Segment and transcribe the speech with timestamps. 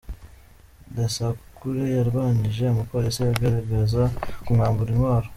[0.97, 4.03] Gasakure yarwanyije umupolisi agerageza
[4.43, 5.27] kumwambura intwaro.